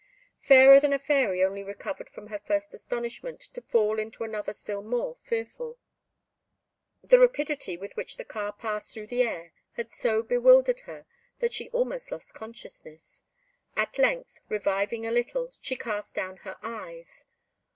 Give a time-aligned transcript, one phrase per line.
[0.39, 4.81] Fairer than a Fairy only recovered from her first astonishment to fall into another still
[4.81, 5.77] more fearful;
[7.03, 11.05] the rapidity with which the car passed through the air had so bewildered her
[11.37, 13.21] that she almost lost consciousness;
[13.75, 17.27] at length, reviving a little, she cast down her eyes.